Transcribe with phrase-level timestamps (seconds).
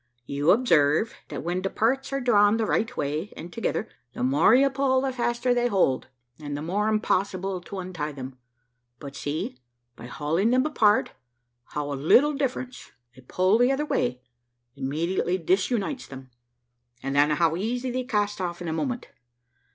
[0.25, 4.55] You observe, that when the parts are drawn the right way, and together, the more
[4.55, 6.07] you pull, the faster they hold,
[6.39, 8.39] and the more impossible to untie them;
[8.97, 9.59] but see,
[9.95, 11.11] by hauling them apart,
[11.65, 14.23] how a little difference, a pull the other way,
[14.75, 16.31] immediately disunites them,
[17.03, 19.09] and then how easy they cast off in a moment.